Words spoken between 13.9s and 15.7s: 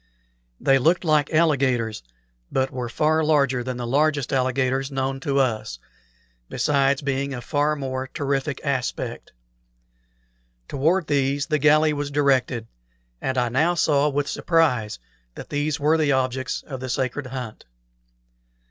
with surprise that